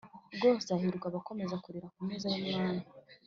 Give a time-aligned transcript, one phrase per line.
[0.35, 2.85] Rwose hahirwa abakomeza kurira ku meza y’Umwami